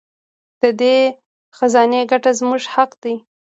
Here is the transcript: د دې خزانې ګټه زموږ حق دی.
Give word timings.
د 0.61 0.63
دې 0.81 0.97
خزانې 1.57 2.01
ګټه 2.11 2.31
زموږ 2.39 2.61
حق 2.73 2.91
دی. 3.03 3.15